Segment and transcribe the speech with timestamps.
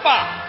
[0.00, 0.39] Opa!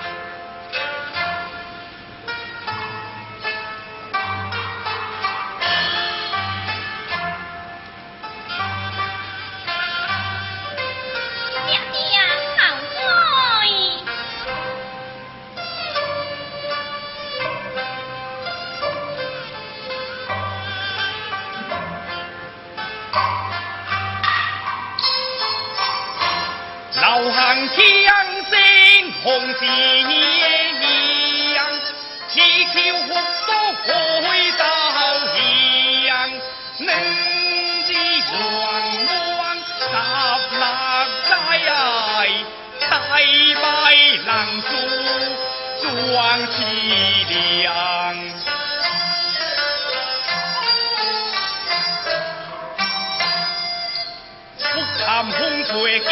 [32.65, 33.47] 朝
[33.83, 33.87] 复
[34.21, 34.27] 回
[34.57, 34.63] 到
[35.35, 36.13] 人，
[36.77, 36.87] 宁
[37.85, 37.89] 知
[38.27, 38.33] 黄
[39.05, 39.09] 冠
[39.79, 39.81] 十
[40.57, 40.63] 六
[41.27, 41.29] 载，
[42.89, 42.91] 大
[43.61, 43.65] 败
[44.25, 44.29] 能
[44.61, 44.69] 助
[45.81, 45.87] 壮
[46.51, 46.55] 志
[47.63, 47.71] 扬，
[54.59, 54.63] 福
[54.99, 55.69] 堪风吹
[56.01, 56.09] 江。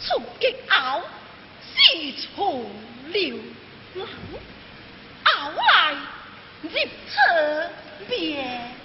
[0.00, 0.24] 什么
[2.34, 2.70] 空
[3.12, 3.22] 难
[3.94, 4.06] 红
[5.34, 5.96] 难，
[6.62, 6.74] 只爱你
[7.06, 8.79] 答应，我